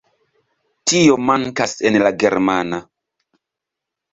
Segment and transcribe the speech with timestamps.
[0.91, 2.81] Tio mankas en la germana.